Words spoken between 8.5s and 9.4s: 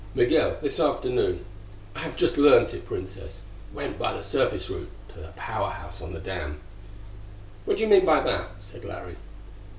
said Larry.